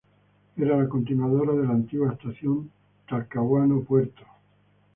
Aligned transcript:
Era 0.57 0.77
la 0.77 0.89
continuadora 0.89 1.53
de 1.53 1.63
la 1.63 1.73
antigua 1.73 2.11
estación 2.13 2.71
Talcahuano-Puerto. 3.07 4.23